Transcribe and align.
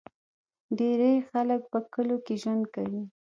ډیری 0.77 1.13
خلک 1.29 1.61
په 1.71 1.79
کلیو 1.93 2.23
کې 2.25 2.35
ژوند 2.41 2.63
کوي. 2.73 3.03